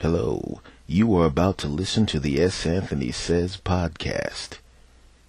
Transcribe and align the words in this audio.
Hello. 0.00 0.60
You 0.86 1.12
are 1.16 1.26
about 1.26 1.58
to 1.58 1.66
listen 1.66 2.06
to 2.06 2.20
the 2.20 2.40
S. 2.40 2.64
Anthony 2.64 3.10
Says 3.10 3.56
podcast. 3.56 4.58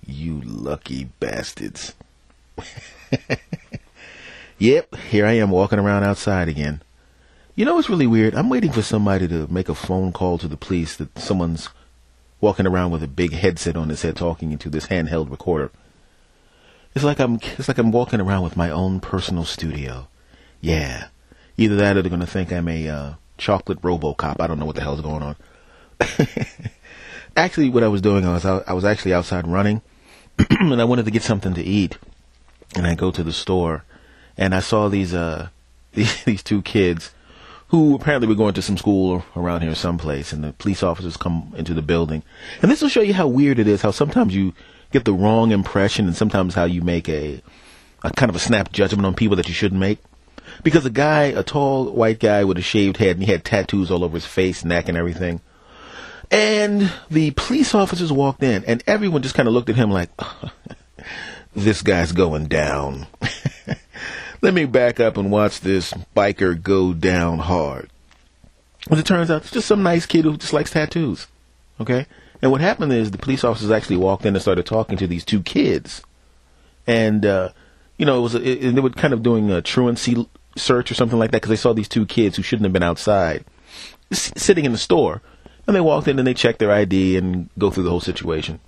You 0.06 0.42
lucky 0.42 1.06
bastards. 1.20 1.96
yep, 4.60 4.96
here 4.96 5.26
I 5.26 5.32
am 5.32 5.50
walking 5.50 5.80
around 5.80 6.04
outside 6.04 6.50
again. 6.50 6.84
You 7.56 7.66
know 7.66 7.74
what's 7.74 7.90
really 7.90 8.06
weird? 8.06 8.36
I'm 8.36 8.48
waiting 8.48 8.72
for 8.72 8.84
somebody 8.84 9.28
to 9.30 9.52
make 9.52 9.70
a 9.70 9.74
phone 9.74 10.14
call 10.14 10.38
to 10.38 10.48
the 10.48 10.56
police 10.56 10.96
that 10.98 11.18
someone's 11.18 11.70
walking 12.40 12.68
around 12.68 12.92
with 12.92 13.02
a 13.02 13.08
big 13.08 13.34
headset 13.34 13.76
on 13.76 13.90
his 13.90 14.04
head 14.04 14.18
talking 14.18 14.52
into 14.52 14.70
this 14.70 14.86
handheld 14.86 15.32
recorder. 15.32 15.72
It's 16.94 17.04
like 17.04 17.20
I'm 17.20 17.40
it's 17.58 17.68
like 17.68 17.80
I'm 17.80 17.92
walking 17.92 18.22
around 18.22 18.44
with 18.44 18.56
my 18.56 18.70
own 18.70 19.00
personal 19.00 19.46
studio. 19.46 20.10
Yeah. 20.62 21.08
Either 21.58 21.76
that 21.78 21.98
or 21.98 22.04
they're 22.04 22.12
gonna 22.12 22.28
think 22.28 22.54
I'm 22.54 22.68
a 22.68 22.88
uh, 22.88 23.14
chocolate 23.40 23.82
RoboCop. 23.82 24.38
I 24.40 24.48
don't 24.48 24.60
know 24.60 24.66
what 24.66 24.76
the 24.76 24.82
hell's 24.82 25.02
going 25.02 25.24
on. 25.24 25.36
actually, 27.36 27.70
what 27.70 27.84
I 27.84 27.88
was 27.88 28.02
doing, 28.02 28.26
I 28.26 28.34
was 28.34 28.46
I 28.46 28.74
was 28.74 28.86
actually 28.86 29.14
outside 29.14 29.48
running, 29.48 29.82
and 30.50 30.82
I 30.82 30.86
wanted 30.86 31.06
to 31.06 31.12
get 31.12 31.24
something 31.24 31.54
to 31.54 31.64
eat, 31.64 31.98
and 32.76 32.86
I 32.86 32.96
go 32.96 33.12
to 33.12 33.24
the 33.24 33.34
store, 33.34 33.84
and 34.38 34.54
I 34.54 34.60
saw 34.60 34.88
these 34.90 35.14
uh 35.14 35.50
these, 35.94 36.24
these 36.24 36.44
two 36.44 36.62
kids 36.62 37.12
who 37.70 37.96
apparently 37.96 38.28
were 38.28 38.36
going 38.36 38.54
to 38.56 38.62
some 38.62 38.78
school 38.78 39.24
around 39.36 39.62
here 39.62 39.76
someplace, 39.76 40.34
and 40.34 40.44
the 40.44 40.54
police 40.54 40.82
officers 40.82 41.18
come 41.18 41.54
into 41.58 41.74
the 41.74 41.82
building, 41.82 42.24
and 42.62 42.72
this 42.72 42.82
will 42.82 42.90
show 42.90 43.02
you 43.02 43.14
how 43.14 43.28
weird 43.28 43.60
it 43.60 43.68
is. 43.68 43.82
How 43.82 43.92
sometimes 43.92 44.36
you 44.36 44.54
get 44.92 45.06
the 45.06 45.14
wrong 45.14 45.52
impression, 45.52 46.08
and 46.08 46.16
sometimes 46.16 46.56
how 46.56 46.66
you 46.66 46.82
make 46.82 47.10
a 47.10 47.42
a 48.04 48.12
kind 48.12 48.30
of 48.30 48.36
a 48.36 48.40
snap 48.40 48.72
judgment 48.72 49.06
on 49.06 49.14
people 49.14 49.36
that 49.38 49.48
you 49.48 49.54
shouldn't 49.54 49.80
make. 49.80 50.00
Because 50.64 50.86
a 50.86 50.90
guy, 50.90 51.26
a 51.26 51.44
tall 51.44 51.92
white 51.92 52.20
guy 52.20 52.44
with 52.44 52.58
a 52.58 52.62
shaved 52.62 52.98
head, 52.98 53.16
and 53.16 53.24
he 53.24 53.32
had 53.32 53.44
tattoos 53.44 53.90
all 53.92 54.04
over 54.04 54.16
his 54.16 54.26
face, 54.26 54.66
neck, 54.66 54.90
and 54.90 54.98
everything. 54.98 55.42
And 56.32 56.92
the 57.10 57.32
police 57.32 57.74
officers 57.74 58.12
walked 58.12 58.44
in, 58.44 58.64
and 58.66 58.84
everyone 58.86 59.22
just 59.22 59.36
kind 59.36 59.48
of 59.48 59.54
looked 59.54 59.70
at 59.70 59.76
him 59.76 59.90
like, 59.90 60.10
this 61.56 61.82
guy's 61.82 62.12
going 62.12 62.48
down. 62.48 63.08
Let 64.42 64.54
me 64.54 64.66
back 64.66 65.00
up 65.00 65.18
and 65.18 65.32
watch 65.32 65.60
this 65.60 65.94
biker 66.16 66.62
go 66.62 66.94
down 66.94 67.40
hard. 67.40 67.90
As 68.90 69.00
it 69.00 69.06
turns 69.06 69.30
out, 69.30 69.42
it's 69.42 69.52
just 69.52 69.68
some 69.68 69.84
nice 69.84 70.06
kid 70.06 70.26
who 70.26 70.38
just 70.38 70.54
likes 70.54 70.72
tattoos. 70.72 71.28
Okay? 71.80 72.06
And 72.42 72.52
what 72.52 72.62
happened 72.62 72.94
is 72.94 73.12
the 73.12 73.18
police 73.18 73.44
officers 73.44 73.72
actually 73.72 73.98
walked 73.98 74.26
in 74.26 74.36
and 74.36 74.42
started 74.42 74.66
talking 74.66 74.98
to 74.98 75.08
these 75.08 75.26
two 75.26 75.42
kids. 75.42 76.02
And, 76.88 77.26
uh, 77.26 77.50
you 77.98 78.06
know, 78.06 78.20
it 78.20 78.22
was, 78.22 78.36
it, 78.36 78.76
they 78.76 78.82
were 78.82 78.90
kind 78.92 79.14
of 79.14 79.24
doing 79.24 79.52
a 79.52 79.62
truancy 79.62 80.28
search 80.56 80.92
or 80.92 80.96
something 80.96 81.20
like 81.20 81.32
that 81.32 81.38
because 81.38 81.50
they 81.50 81.56
saw 81.56 81.74
these 81.74 81.88
two 81.88 82.06
kids 82.06 82.36
who 82.36 82.44
shouldn't 82.44 82.66
have 82.66 82.74
been 82.74 82.84
outside 82.84 83.46
s- 84.12 84.32
sitting 84.36 84.66
in 84.66 84.72
the 84.72 84.78
store. 84.78 85.22
And 85.68 85.76
they 85.76 85.82
walked 85.82 86.08
in 86.08 86.18
and 86.18 86.28
they 86.28 86.34
checked 86.34 86.60
their 86.60 86.72
ID 86.72 87.18
and 87.18 87.50
go 87.60 87.70
through 87.70 87.84
the 87.84 87.92
whole 87.92 88.00
situation. 88.00 88.60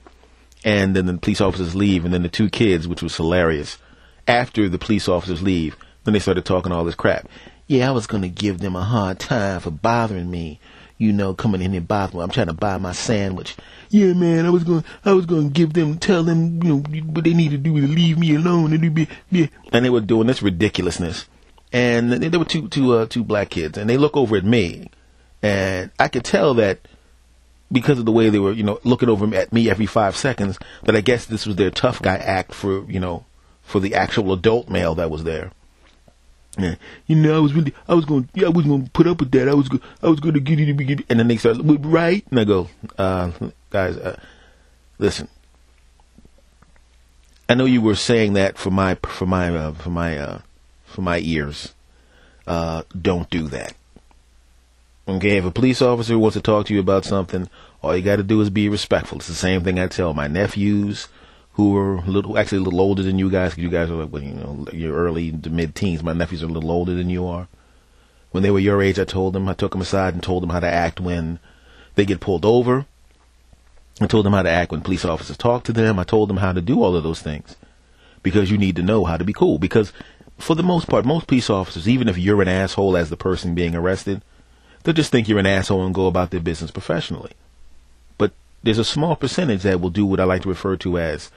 And 0.63 0.95
then 0.95 1.07
the 1.07 1.17
police 1.17 1.41
officers 1.41 1.73
leave, 1.73 2.05
and 2.05 2.13
then 2.13 2.21
the 2.21 2.29
two 2.29 2.47
kids, 2.47 2.87
which 2.87 3.01
was 3.01 3.17
hilarious. 3.17 3.79
After 4.27 4.69
the 4.69 4.77
police 4.77 5.07
officers 5.07 5.41
leave, 5.41 5.75
then 6.03 6.13
they 6.13 6.19
started 6.19 6.45
talking 6.45 6.71
all 6.71 6.83
this 6.83 6.93
crap. 6.93 7.27
Yeah, 7.65 7.89
I 7.89 7.91
was 7.91 8.05
going 8.05 8.21
to 8.21 8.29
give 8.29 8.59
them 8.59 8.75
a 8.75 8.83
hard 8.83 9.19
time 9.19 9.59
for 9.61 9.71
bothering 9.71 10.29
me. 10.29 10.59
You 10.99 11.11
know, 11.11 11.33
coming 11.33 11.63
in 11.63 11.73
and 11.73 11.87
bothering 11.87 12.19
me. 12.19 12.23
I'm 12.23 12.29
trying 12.29 12.47
to 12.47 12.53
buy 12.53 12.77
my 12.77 12.91
sandwich. 12.91 13.55
Yeah, 13.89 14.13
man, 14.13 14.45
I 14.45 14.51
was 14.51 14.63
going, 14.63 14.83
I 15.03 15.13
was 15.13 15.25
going 15.25 15.47
to 15.47 15.53
give 15.53 15.73
them, 15.73 15.97
tell 15.97 16.21
them, 16.21 16.61
you 16.61 16.69
know, 16.75 17.01
what 17.05 17.23
they 17.23 17.33
need 17.33 17.49
to 17.51 17.57
do 17.57 17.75
is 17.77 17.89
leave 17.89 18.19
me 18.19 18.35
alone. 18.35 18.73
And, 18.73 18.93
be, 18.93 19.07
yeah. 19.31 19.47
and 19.73 19.83
they 19.83 19.89
were 19.89 20.01
doing 20.01 20.27
this 20.27 20.43
ridiculousness. 20.43 21.25
And 21.73 22.11
there 22.11 22.39
were 22.39 22.45
two, 22.45 22.67
two, 22.67 22.93
uh, 22.93 23.05
two 23.05 23.23
black 23.23 23.49
kids, 23.49 23.77
and 23.77 23.89
they 23.89 23.97
look 23.97 24.17
over 24.17 24.35
at 24.35 24.43
me, 24.43 24.89
and 25.41 25.89
I 25.97 26.09
could 26.09 26.25
tell 26.25 26.53
that 26.55 26.79
because 27.71 27.99
of 27.99 28.05
the 28.05 28.11
way 28.11 28.29
they 28.29 28.39
were, 28.39 28.51
you 28.51 28.63
know, 28.63 28.79
looking 28.83 29.07
over 29.07 29.33
at 29.33 29.53
me 29.53 29.69
every 29.69 29.85
five 29.85 30.17
seconds, 30.17 30.59
that 30.83 30.95
I 30.95 31.01
guess 31.01 31.25
this 31.25 31.45
was 31.45 31.55
their 31.55 31.71
tough 31.71 32.01
guy 32.01 32.17
act 32.17 32.53
for, 32.53 32.83
you 32.91 32.99
know, 32.99 33.25
for 33.63 33.79
the 33.79 33.95
actual 33.95 34.33
adult 34.33 34.69
male 34.69 34.95
that 34.95 35.09
was 35.09 35.23
there. 35.23 35.51
Yeah, 36.57 36.75
you 37.07 37.15
know, 37.15 37.37
I 37.37 37.39
was 37.39 37.53
really, 37.53 37.73
I 37.87 37.93
was 37.93 38.03
going, 38.03 38.29
yeah, 38.33 38.47
I 38.47 38.49
was 38.49 38.65
going 38.65 38.83
to 38.83 38.91
put 38.91 39.07
up 39.07 39.21
with 39.21 39.31
that. 39.31 39.47
I 39.47 39.53
was, 39.53 39.69
go, 39.69 39.79
I 40.03 40.09
was 40.09 40.19
going 40.19 40.33
to 40.33 40.41
get 40.41 40.59
it, 40.59 40.73
get 40.73 40.99
it, 40.99 41.05
and 41.09 41.17
then 41.17 41.29
they 41.29 41.37
start, 41.37 41.57
right? 41.63 42.25
And 42.29 42.39
I 42.41 42.43
go, 42.43 42.67
uh, 42.97 43.31
guys, 43.69 43.95
uh, 43.95 44.19
listen. 44.99 45.29
I 47.47 47.53
know 47.53 47.63
you 47.63 47.81
were 47.81 47.95
saying 47.95 48.33
that 48.33 48.57
for 48.57 48.69
my, 48.69 48.95
for 48.95 49.25
my, 49.25 49.55
uh, 49.55 49.71
for 49.73 49.89
my, 49.89 50.17
uh, 50.17 50.41
for 50.91 51.01
my 51.01 51.19
ears. 51.19 51.73
Uh, 52.47 52.83
don't 52.99 53.29
do 53.29 53.47
that. 53.47 53.73
Okay, 55.07 55.37
if 55.37 55.45
a 55.45 55.51
police 55.51 55.81
officer 55.81 56.17
wants 56.17 56.35
to 56.35 56.41
talk 56.41 56.67
to 56.67 56.73
you 56.73 56.79
about 56.79 57.05
something, 57.05 57.49
all 57.81 57.95
you 57.95 58.03
got 58.03 58.17
to 58.17 58.23
do 58.23 58.39
is 58.41 58.49
be 58.49 58.69
respectful. 58.69 59.17
It's 59.17 59.27
the 59.27 59.33
same 59.33 59.63
thing 59.63 59.79
I 59.79 59.87
tell 59.87 60.13
my 60.13 60.27
nephews, 60.27 61.07
who 61.53 61.75
are 61.77 62.01
little, 62.01 62.37
actually 62.37 62.59
a 62.59 62.61
little 62.61 62.81
older 62.81 63.03
than 63.03 63.19
you 63.19 63.29
guys. 63.29 63.53
Cause 63.53 63.63
you 63.63 63.69
guys 63.69 63.89
are 63.89 63.95
like, 63.95 64.11
well, 64.11 64.23
you 64.23 64.33
know, 64.33 64.67
you're 64.71 64.95
early 64.95 65.31
to 65.31 65.49
mid 65.49 65.75
teens. 65.75 66.03
My 66.03 66.13
nephews 66.13 66.43
are 66.43 66.47
a 66.47 66.49
little 66.49 66.71
older 66.71 66.93
than 66.93 67.09
you 67.09 67.25
are. 67.25 67.47
When 68.31 68.43
they 68.43 68.51
were 68.51 68.59
your 68.59 68.81
age, 68.81 68.99
I 68.99 69.03
told 69.03 69.33
them, 69.33 69.49
I 69.49 69.53
took 69.53 69.71
them 69.71 69.81
aside 69.81 70.13
and 70.13 70.23
told 70.23 70.43
them 70.43 70.51
how 70.51 70.61
to 70.61 70.67
act 70.67 71.01
when 71.01 71.39
they 71.95 72.05
get 72.05 72.21
pulled 72.21 72.45
over. 72.45 72.85
I 73.99 74.07
told 74.07 74.25
them 74.25 74.33
how 74.33 74.43
to 74.43 74.49
act 74.49 74.71
when 74.71 74.81
police 74.81 75.03
officers 75.03 75.35
talk 75.35 75.63
to 75.65 75.73
them. 75.73 75.99
I 75.99 76.03
told 76.03 76.29
them 76.29 76.37
how 76.37 76.53
to 76.53 76.61
do 76.61 76.81
all 76.81 76.95
of 76.95 77.03
those 77.03 77.21
things 77.21 77.57
because 78.23 78.49
you 78.49 78.57
need 78.57 78.77
to 78.77 78.83
know 78.83 79.03
how 79.03 79.17
to 79.17 79.25
be 79.25 79.33
cool. 79.33 79.59
Because 79.59 79.91
for 80.41 80.55
the 80.55 80.63
most 80.63 80.87
part, 80.87 81.05
most 81.05 81.27
police 81.27 81.49
officers, 81.49 81.87
even 81.87 82.07
if 82.07 82.17
you're 82.17 82.41
an 82.41 82.47
asshole 82.47 82.97
as 82.97 83.09
the 83.09 83.17
person 83.17 83.55
being 83.55 83.75
arrested, 83.75 84.21
they'll 84.83 84.93
just 84.93 85.11
think 85.11 85.27
you're 85.27 85.39
an 85.39 85.45
asshole 85.45 85.85
and 85.85 85.95
go 85.95 86.07
about 86.07 86.31
their 86.31 86.39
business 86.39 86.71
professionally. 86.71 87.31
But 88.17 88.31
there's 88.63 88.79
a 88.79 88.83
small 88.83 89.15
percentage 89.15 89.63
that 89.63 89.81
will 89.81 89.89
do 89.89 90.05
what 90.05 90.19
I 90.19 90.25
like 90.25 90.43
to 90.43 90.49
refer 90.49 90.75
to 90.77 90.97
as 90.97 91.31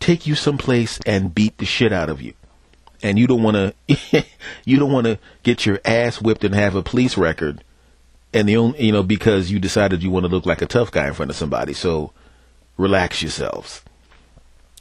take 0.00 0.26
you 0.26 0.34
someplace 0.34 0.98
and 1.06 1.34
beat 1.34 1.58
the 1.58 1.64
shit 1.64 1.92
out 1.92 2.10
of 2.10 2.20
you. 2.20 2.34
And 3.02 3.18
you 3.18 3.26
don't 3.26 3.42
want 3.42 3.74
to, 3.88 4.24
you 4.64 4.78
don't 4.78 4.92
want 4.92 5.06
to 5.06 5.18
get 5.42 5.66
your 5.66 5.80
ass 5.84 6.20
whipped 6.20 6.44
and 6.44 6.54
have 6.54 6.74
a 6.74 6.82
police 6.82 7.16
record, 7.16 7.64
and 8.34 8.48
the 8.48 8.56
only, 8.56 8.84
you 8.84 8.92
know, 8.92 9.02
because 9.02 9.50
you 9.50 9.58
decided 9.58 10.02
you 10.02 10.10
want 10.10 10.24
to 10.24 10.30
look 10.30 10.46
like 10.46 10.62
a 10.62 10.66
tough 10.66 10.90
guy 10.90 11.06
in 11.06 11.14
front 11.14 11.30
of 11.30 11.36
somebody. 11.36 11.72
So 11.74 12.12
relax 12.76 13.22
yourselves. 13.22 13.82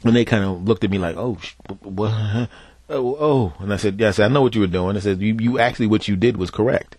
And 0.04 0.16
they 0.16 0.26
kind 0.26 0.44
of 0.44 0.64
looked 0.64 0.84
at 0.84 0.90
me 0.90 0.98
like, 0.98 1.16
oh, 1.18 1.38
what? 1.82 2.50
Oh, 2.92 3.16
oh, 3.20 3.54
and 3.60 3.74
I 3.74 3.78
said, 3.78 4.00
yes, 4.00 4.20
I 4.20 4.28
know 4.28 4.42
what 4.42 4.54
you 4.54 4.62
were 4.62 4.68
doing. 4.68 4.98
I 4.98 5.00
said, 5.00 5.22
you, 5.22 5.38
you 5.40 5.60
actually, 5.60 5.88
what 5.88 6.08
you 6.08 6.18
did 6.18 6.36
was 6.36 6.52
correct 6.52 6.98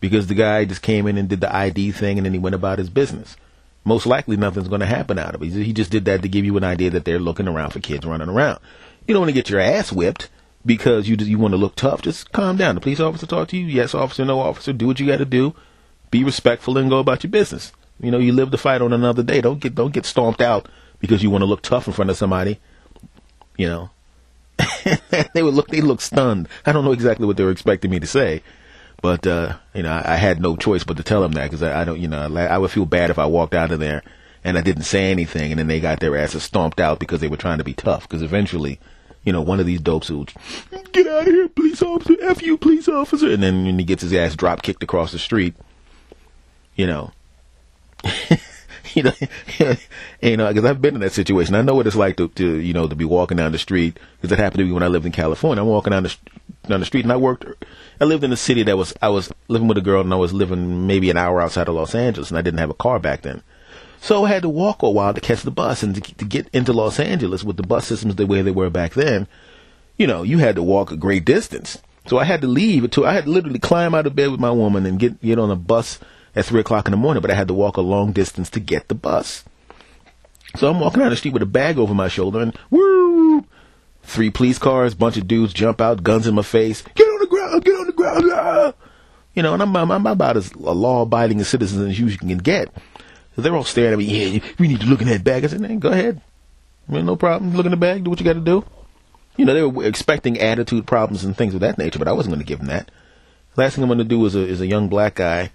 because 0.00 0.26
the 0.26 0.34
guy 0.34 0.64
just 0.64 0.82
came 0.82 1.06
in 1.06 1.18
and 1.18 1.28
did 1.28 1.40
the 1.40 1.54
ID 1.54 1.92
thing 1.92 2.18
and 2.18 2.24
then 2.24 2.32
he 2.32 2.38
went 2.38 2.54
about 2.54 2.78
his 2.78 2.90
business. 2.90 3.36
Most 3.84 4.06
likely 4.06 4.36
nothing's 4.36 4.68
going 4.68 4.80
to 4.80 4.86
happen 4.86 5.18
out 5.18 5.34
of 5.34 5.42
it. 5.42 5.50
He 5.50 5.74
just 5.74 5.90
did 5.90 6.06
that 6.06 6.22
to 6.22 6.28
give 6.28 6.44
you 6.46 6.56
an 6.56 6.64
idea 6.64 6.90
that 6.90 7.04
they're 7.04 7.18
looking 7.18 7.48
around 7.48 7.70
for 7.70 7.80
kids 7.80 8.06
running 8.06 8.30
around. 8.30 8.58
You 9.06 9.12
don't 9.12 9.20
want 9.20 9.28
to 9.28 9.34
get 9.34 9.50
your 9.50 9.60
ass 9.60 9.92
whipped 9.92 10.30
because 10.64 11.08
you 11.08 11.16
you 11.16 11.38
want 11.38 11.52
to 11.52 11.58
look 11.58 11.76
tough. 11.76 12.00
Just 12.00 12.32
calm 12.32 12.56
down. 12.56 12.74
The 12.74 12.80
police 12.80 13.00
officer 13.00 13.26
talk 13.26 13.48
to 13.48 13.58
you. 13.58 13.66
Yes, 13.66 13.94
officer, 13.94 14.24
no 14.24 14.40
officer. 14.40 14.72
Do 14.72 14.86
what 14.86 15.00
you 15.00 15.06
got 15.06 15.18
to 15.18 15.26
do. 15.26 15.54
Be 16.10 16.24
respectful 16.24 16.78
and 16.78 16.88
go 16.88 16.98
about 16.98 17.22
your 17.22 17.30
business. 17.30 17.72
You 18.00 18.10
know, 18.10 18.18
you 18.18 18.32
live 18.32 18.50
to 18.50 18.58
fight 18.58 18.80
on 18.80 18.92
another 18.92 19.22
day. 19.22 19.40
Don't 19.40 19.60
get 19.60 19.74
don't 19.74 19.92
get 19.92 20.06
stomped 20.06 20.40
out 20.40 20.68
because 21.00 21.22
you 21.22 21.30
want 21.30 21.42
to 21.42 21.46
look 21.46 21.62
tough 21.62 21.86
in 21.86 21.92
front 21.92 22.10
of 22.10 22.16
somebody. 22.16 22.60
You 23.56 23.68
know, 23.68 23.90
they 25.34 25.42
would 25.42 25.54
look 25.54 25.68
they 25.68 25.80
look 25.80 26.00
stunned. 26.00 26.48
I 26.64 26.72
don't 26.72 26.84
know 26.84 26.92
exactly 26.92 27.26
what 27.26 27.36
they 27.36 27.44
were 27.44 27.50
expecting 27.50 27.90
me 27.90 28.00
to 28.00 28.06
say, 28.06 28.42
but 29.02 29.26
uh, 29.26 29.56
you 29.74 29.82
know, 29.82 29.92
I, 29.92 30.14
I, 30.14 30.16
had 30.16 30.40
no 30.40 30.56
choice 30.56 30.84
but 30.84 30.96
to 30.96 31.02
tell 31.02 31.22
them 31.22 31.32
that 31.32 31.44
because 31.44 31.62
I, 31.62 31.82
I, 31.82 31.84
don't, 31.84 32.00
you 32.00 32.08
know, 32.08 32.34
I 32.36 32.58
would 32.58 32.70
feel 32.70 32.86
bad 32.86 33.10
if 33.10 33.18
I 33.18 33.26
walked 33.26 33.54
out 33.54 33.72
of 33.72 33.80
there 33.80 34.02
and 34.44 34.58
I 34.58 34.60
didn't 34.60 34.84
say 34.84 35.10
anything, 35.10 35.50
and 35.50 35.58
then 35.58 35.66
they 35.66 35.80
got 35.80 36.00
their 36.00 36.16
asses 36.16 36.42
stomped 36.42 36.78
out 36.78 36.98
because 36.98 37.20
they 37.20 37.28
were 37.28 37.36
trying 37.36 37.58
to 37.58 37.64
be 37.64 37.72
tough. 37.72 38.02
Because 38.02 38.22
eventually, 38.22 38.78
you 39.24 39.32
know, 39.32 39.40
one 39.40 39.58
of 39.58 39.66
these 39.66 39.80
dopes 39.80 40.10
will 40.10 40.26
get 40.92 41.06
out 41.06 41.26
of 41.26 41.26
here, 41.26 41.48
police 41.48 41.82
officer, 41.82 42.14
f 42.20 42.42
you, 42.42 42.58
police 42.58 42.86
officer, 42.86 43.30
and 43.30 43.42
then 43.42 43.64
when 43.64 43.78
he 43.78 43.84
gets 43.84 44.02
his 44.02 44.12
ass 44.12 44.36
drop 44.36 44.62
kicked 44.62 44.82
across 44.82 45.12
the 45.12 45.18
street, 45.18 45.54
you 46.76 46.86
know. 46.86 47.10
you 48.96 49.02
know, 49.02 49.12
you 50.22 50.36
know, 50.36 50.48
because 50.48 50.64
I've 50.64 50.80
been 50.80 50.94
in 50.94 51.00
that 51.00 51.12
situation. 51.12 51.54
I 51.54 51.62
know 51.62 51.74
what 51.74 51.86
it's 51.86 51.96
like 51.96 52.16
to, 52.18 52.28
to, 52.28 52.56
you 52.58 52.72
know, 52.72 52.86
to 52.86 52.94
be 52.94 53.04
walking 53.04 53.36
down 53.36 53.52
the 53.52 53.58
street. 53.58 53.98
Because 54.20 54.32
it 54.32 54.38
happened 54.38 54.60
to 54.60 54.64
me 54.64 54.72
when 54.72 54.82
I 54.82 54.88
lived 54.88 55.06
in 55.06 55.12
California. 55.12 55.62
I'm 55.62 55.68
walking 55.68 55.90
down 55.90 56.04
the 56.04 56.16
down 56.68 56.80
the 56.80 56.86
street, 56.86 57.04
and 57.04 57.12
I 57.12 57.16
worked. 57.16 57.44
I 58.00 58.04
lived 58.04 58.24
in 58.24 58.32
a 58.32 58.36
city 58.36 58.62
that 58.62 58.76
was 58.76 58.94
I 59.02 59.08
was 59.08 59.32
living 59.48 59.68
with 59.68 59.78
a 59.78 59.82
girl, 59.82 60.00
and 60.00 60.12
I 60.12 60.16
was 60.16 60.32
living 60.32 60.86
maybe 60.86 61.10
an 61.10 61.16
hour 61.16 61.40
outside 61.40 61.68
of 61.68 61.74
Los 61.74 61.94
Angeles, 61.94 62.30
and 62.30 62.38
I 62.38 62.42
didn't 62.42 62.60
have 62.60 62.70
a 62.70 62.74
car 62.74 62.98
back 62.98 63.22
then. 63.22 63.42
So 64.00 64.24
I 64.24 64.28
had 64.28 64.42
to 64.42 64.48
walk 64.48 64.82
a 64.82 64.90
while 64.90 65.14
to 65.14 65.20
catch 65.20 65.42
the 65.42 65.50
bus, 65.50 65.82
and 65.82 65.94
to, 65.94 66.14
to 66.14 66.24
get 66.24 66.48
into 66.52 66.72
Los 66.72 67.00
Angeles 67.00 67.42
with 67.42 67.56
the 67.56 67.62
bus 67.62 67.86
systems 67.86 68.16
the 68.16 68.26
way 68.26 68.42
they 68.42 68.50
were 68.50 68.70
back 68.70 68.94
then, 68.94 69.26
you 69.96 70.06
know, 70.06 70.22
you 70.22 70.38
had 70.38 70.56
to 70.56 70.62
walk 70.62 70.90
a 70.90 70.96
great 70.96 71.24
distance. 71.24 71.78
So 72.06 72.18
I 72.18 72.24
had 72.24 72.42
to 72.42 72.46
leave. 72.46 72.90
To, 72.92 73.06
I 73.06 73.14
had 73.14 73.24
to 73.24 73.30
literally 73.30 73.58
climb 73.58 73.94
out 73.94 74.06
of 74.06 74.14
bed 74.14 74.30
with 74.30 74.40
my 74.40 74.50
woman 74.50 74.86
and 74.86 74.98
get 74.98 75.20
get 75.20 75.38
on 75.38 75.50
a 75.50 75.56
bus 75.56 75.98
at 76.34 76.44
three 76.44 76.60
o'clock 76.60 76.86
in 76.86 76.90
the 76.90 76.96
morning, 76.96 77.20
but 77.20 77.30
I 77.30 77.34
had 77.34 77.48
to 77.48 77.54
walk 77.54 77.76
a 77.76 77.80
long 77.80 78.12
distance 78.12 78.50
to 78.50 78.60
get 78.60 78.88
the 78.88 78.94
bus. 78.94 79.44
So 80.56 80.70
I'm 80.70 80.80
walking 80.80 81.00
down 81.00 81.10
the 81.10 81.16
street 81.16 81.34
with 81.34 81.42
a 81.42 81.46
bag 81.46 81.78
over 81.78 81.94
my 81.94 82.08
shoulder 82.08 82.40
and 82.40 82.56
woo! 82.70 83.44
Three 84.02 84.30
police 84.30 84.58
cars, 84.58 84.94
bunch 84.94 85.16
of 85.16 85.26
dudes 85.26 85.52
jump 85.52 85.80
out, 85.80 86.02
guns 86.02 86.26
in 86.26 86.34
my 86.34 86.42
face. 86.42 86.82
Get 86.94 87.06
on 87.06 87.20
the 87.20 87.26
ground, 87.26 87.64
get 87.64 87.74
on 87.74 87.86
the 87.86 87.92
ground. 87.92 88.24
Ah! 88.32 88.74
You 89.34 89.42
know, 89.42 89.54
and 89.54 89.62
I'm, 89.62 89.74
I'm, 89.74 89.90
I'm 89.90 90.06
about 90.06 90.36
as 90.36 90.54
law-abiding 90.54 91.40
a 91.40 91.44
citizen 91.44 91.88
as 91.88 91.98
you 91.98 92.16
can 92.16 92.38
get. 92.38 92.68
They're 93.36 93.54
all 93.54 93.64
staring 93.64 93.94
at 93.94 93.98
me. 93.98 94.04
Yeah, 94.04 94.40
we 94.58 94.68
need 94.68 94.80
to 94.80 94.86
look 94.86 95.00
in 95.00 95.08
that 95.08 95.24
bag. 95.24 95.44
I 95.44 95.48
said, 95.48 95.60
man, 95.60 95.80
go 95.80 95.90
ahead. 95.90 96.20
No 96.86 97.16
problem. 97.16 97.56
Look 97.56 97.66
in 97.66 97.72
the 97.72 97.76
bag. 97.76 98.04
Do 98.04 98.10
what 98.10 98.20
you 98.20 98.24
got 98.24 98.34
to 98.34 98.40
do. 98.40 98.64
You 99.36 99.44
know, 99.44 99.54
they 99.54 99.62
were 99.62 99.84
expecting 99.84 100.38
attitude 100.38 100.86
problems 100.86 101.24
and 101.24 101.36
things 101.36 101.54
of 101.54 101.60
that 101.60 101.78
nature, 101.78 101.98
but 101.98 102.06
I 102.06 102.12
wasn't 102.12 102.34
going 102.34 102.44
to 102.44 102.48
give 102.48 102.58
them 102.58 102.68
that. 102.68 102.92
Last 103.56 103.74
thing 103.74 103.82
I'm 103.82 103.88
going 103.88 103.98
to 103.98 104.04
do 104.04 104.24
is 104.26 104.36
a, 104.36 104.46
is 104.46 104.60
a 104.60 104.66
young 104.68 104.88
black 104.88 105.16
guy 105.16 105.50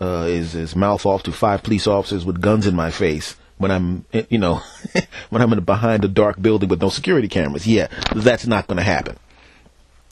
uh, 0.00 0.26
is 0.28 0.54
is 0.54 0.76
mouth 0.76 1.06
off 1.06 1.22
to 1.24 1.32
five 1.32 1.62
police 1.62 1.86
officers 1.86 2.24
with 2.24 2.40
guns 2.40 2.66
in 2.66 2.74
my 2.74 2.90
face 2.90 3.36
when 3.58 3.70
I'm, 3.70 4.04
you 4.28 4.38
know, 4.38 4.60
when 5.30 5.42
I'm 5.42 5.52
in 5.52 5.64
behind 5.64 6.04
a 6.04 6.08
dark 6.08 6.40
building 6.40 6.68
with 6.68 6.82
no 6.82 6.88
security 6.90 7.28
cameras. 7.28 7.66
Yeah, 7.66 7.88
that's 8.14 8.46
not 8.46 8.66
going 8.66 8.76
to 8.76 8.82
happen. 8.82 9.16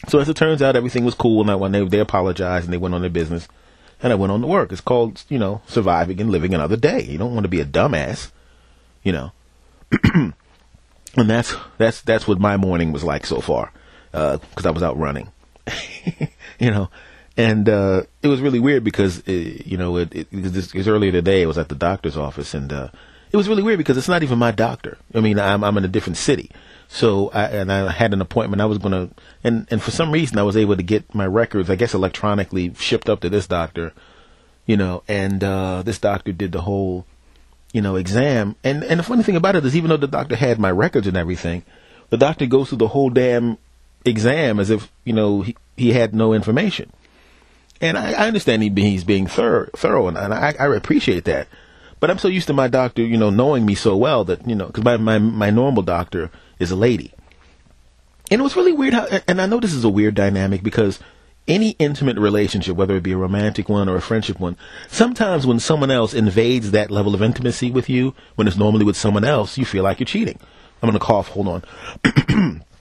So 0.08 0.18
as 0.18 0.28
it 0.28 0.36
turns 0.36 0.62
out, 0.62 0.76
everything 0.76 1.04
was 1.04 1.14
cool, 1.14 1.40
and 1.40 1.50
I, 1.50 1.54
when 1.54 1.72
they 1.72 1.84
they 1.84 2.00
apologized 2.00 2.64
and 2.66 2.72
they 2.72 2.78
went 2.78 2.94
on 2.94 3.00
their 3.00 3.10
business, 3.10 3.48
and 4.02 4.12
I 4.12 4.16
went 4.16 4.32
on 4.32 4.40
to 4.42 4.46
work. 4.46 4.72
It's 4.72 4.80
called, 4.80 5.22
you 5.28 5.38
know, 5.38 5.62
surviving 5.66 6.20
and 6.20 6.30
living 6.30 6.54
another 6.54 6.76
day. 6.76 7.02
You 7.02 7.18
don't 7.18 7.34
want 7.34 7.44
to 7.44 7.48
be 7.48 7.60
a 7.60 7.64
dumbass, 7.64 8.30
you 9.02 9.12
know. 9.12 9.32
and 10.14 10.34
that's 11.16 11.54
that's 11.78 12.02
that's 12.02 12.28
what 12.28 12.38
my 12.38 12.56
morning 12.56 12.92
was 12.92 13.04
like 13.04 13.24
so 13.26 13.40
far, 13.40 13.72
because 14.10 14.66
uh, 14.66 14.68
I 14.68 14.72
was 14.72 14.82
out 14.82 14.98
running, 14.98 15.30
you 16.58 16.70
know. 16.70 16.90
And 17.36 17.68
uh, 17.68 18.02
it 18.22 18.28
was 18.28 18.40
really 18.40 18.60
weird 18.60 18.84
because 18.84 19.18
it, 19.26 19.60
uh, 19.60 19.62
you 19.66 19.76
know 19.76 19.96
it, 19.96 20.14
it, 20.14 20.28
it, 20.30 20.74
was 20.74 20.88
earlier 20.88 21.10
today. 21.10 21.42
I 21.42 21.46
was 21.46 21.58
at 21.58 21.68
the 21.68 21.74
doctor's 21.74 22.16
office, 22.16 22.54
and 22.54 22.72
uh, 22.72 22.88
it 23.32 23.36
was 23.36 23.48
really 23.48 23.64
weird 23.64 23.78
because 23.78 23.96
it's 23.96 24.08
not 24.08 24.22
even 24.22 24.38
my 24.38 24.52
doctor. 24.52 24.98
I 25.14 25.20
mean, 25.20 25.40
I'm 25.40 25.64
I'm 25.64 25.76
in 25.76 25.84
a 25.84 25.88
different 25.88 26.16
city, 26.16 26.52
so 26.86 27.30
I, 27.30 27.46
and 27.46 27.72
I 27.72 27.90
had 27.90 28.12
an 28.12 28.20
appointment. 28.20 28.62
I 28.62 28.66
was 28.66 28.78
gonna, 28.78 29.10
and 29.42 29.66
and 29.68 29.82
for 29.82 29.90
some 29.90 30.12
reason 30.12 30.38
I 30.38 30.44
was 30.44 30.56
able 30.56 30.76
to 30.76 30.82
get 30.84 31.12
my 31.12 31.26
records, 31.26 31.68
I 31.68 31.74
guess, 31.74 31.92
electronically 31.92 32.72
shipped 32.74 33.08
up 33.08 33.18
to 33.20 33.28
this 33.28 33.48
doctor, 33.48 33.92
you 34.64 34.76
know. 34.76 35.02
And 35.08 35.42
uh, 35.42 35.82
this 35.82 35.98
doctor 35.98 36.30
did 36.30 36.52
the 36.52 36.60
whole, 36.60 37.04
you 37.72 37.82
know, 37.82 37.96
exam. 37.96 38.54
And 38.62 38.84
and 38.84 39.00
the 39.00 39.04
funny 39.04 39.24
thing 39.24 39.34
about 39.34 39.56
it 39.56 39.64
is, 39.64 39.74
even 39.74 39.90
though 39.90 39.96
the 39.96 40.06
doctor 40.06 40.36
had 40.36 40.60
my 40.60 40.70
records 40.70 41.08
and 41.08 41.16
everything, 41.16 41.64
the 42.10 42.16
doctor 42.16 42.46
goes 42.46 42.68
through 42.68 42.78
the 42.78 42.88
whole 42.88 43.10
damn 43.10 43.58
exam 44.04 44.60
as 44.60 44.70
if 44.70 44.92
you 45.04 45.12
know 45.12 45.42
he 45.42 45.56
he 45.76 45.92
had 45.92 46.14
no 46.14 46.32
information. 46.32 46.92
And 47.80 47.98
I, 47.98 48.12
I 48.12 48.26
understand 48.26 48.62
he, 48.62 48.70
he's 48.70 49.04
being 49.04 49.26
thorough, 49.26 49.68
thorough, 49.76 50.08
and, 50.08 50.16
and 50.16 50.32
I, 50.32 50.54
I 50.58 50.74
appreciate 50.74 51.24
that. 51.24 51.48
But 52.00 52.10
I'm 52.10 52.18
so 52.18 52.28
used 52.28 52.46
to 52.48 52.52
my 52.52 52.68
doctor, 52.68 53.02
you 53.02 53.16
know, 53.16 53.30
knowing 53.30 53.64
me 53.64 53.74
so 53.74 53.96
well 53.96 54.24
that, 54.24 54.46
you 54.46 54.54
know, 54.54 54.66
because 54.66 54.84
my, 54.84 54.96
my, 54.96 55.18
my 55.18 55.50
normal 55.50 55.82
doctor 55.82 56.30
is 56.58 56.70
a 56.70 56.76
lady. 56.76 57.12
And 58.30 58.40
it 58.40 58.44
was 58.44 58.56
really 58.56 58.72
weird 58.72 58.94
how, 58.94 59.06
and 59.28 59.40
I 59.40 59.46
know 59.46 59.60
this 59.60 59.74
is 59.74 59.84
a 59.84 59.88
weird 59.88 60.14
dynamic 60.14 60.62
because 60.62 60.98
any 61.46 61.70
intimate 61.78 62.18
relationship, 62.18 62.76
whether 62.76 62.96
it 62.96 63.02
be 63.02 63.12
a 63.12 63.16
romantic 63.16 63.68
one 63.68 63.88
or 63.88 63.96
a 63.96 64.00
friendship 64.00 64.40
one, 64.40 64.56
sometimes 64.88 65.46
when 65.46 65.60
someone 65.60 65.90
else 65.90 66.14
invades 66.14 66.70
that 66.70 66.90
level 66.90 67.14
of 67.14 67.22
intimacy 67.22 67.70
with 67.70 67.88
you, 67.90 68.14
when 68.34 68.48
it's 68.48 68.56
normally 68.56 68.84
with 68.84 68.96
someone 68.96 69.24
else, 69.24 69.58
you 69.58 69.64
feel 69.64 69.84
like 69.84 69.98
you're 69.98 70.06
cheating. 70.06 70.38
I'm 70.82 70.88
going 70.88 70.98
to 70.98 71.04
cough. 71.04 71.28
Hold 71.28 71.48
on. 71.48 72.62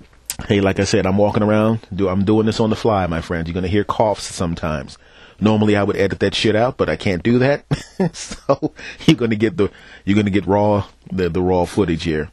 hey, 0.48 0.62
like 0.62 0.80
I 0.80 0.84
said, 0.84 1.06
I'm 1.06 1.18
walking 1.18 1.44
around. 1.44 1.80
Do 1.94 2.10
I'm 2.10 2.26
doing 2.26 2.46
this 2.46 2.60
on 2.60 2.70
the 2.70 2.76
fly, 2.76 3.08
my 3.08 3.22
friends. 3.22 3.48
You're 3.48 3.62
to 3.62 3.68
hear 3.68 3.84
coughs 3.84 4.24
sometimes. 4.24 4.98
Normally 5.40 5.76
I 5.76 5.84
would 5.84 5.98
edit 5.98 6.20
that 6.20 6.36
shit 6.36 6.56
out, 6.56 6.78
but 6.78 6.90
I 6.90 6.96
can't 6.96 7.24
do 7.24 7.40
that. 7.40 7.66
so 8.16 8.74
you're 9.06 9.18
gonna 9.18 9.36
get 9.36 9.58
the 9.58 9.70
you're 10.06 10.16
gonna 10.16 10.30
get 10.30 10.46
raw 10.46 10.86
the 11.12 11.30
the 11.30 11.42
raw 11.42 11.66
footage 11.66 12.04
here. 12.04 12.32